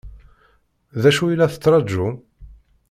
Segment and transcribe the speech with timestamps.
[1.01, 2.13] D acu i la tettṛaǧum?